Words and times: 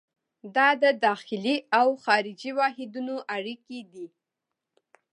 دا 0.55 0.67
د 0.83 0.85
داخلي 1.05 1.55
او 1.79 1.87
خارجي 2.03 2.51
واحدونو 2.59 3.15
اړیکې 3.35 3.79
دي. 3.91 4.07